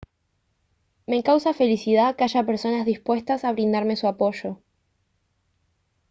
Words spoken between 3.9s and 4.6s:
su apoyo